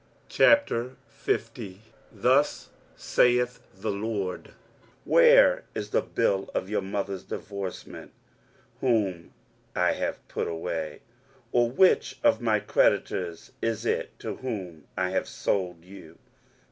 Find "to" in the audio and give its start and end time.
14.21-14.37